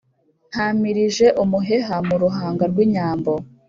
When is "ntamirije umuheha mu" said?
0.51-2.15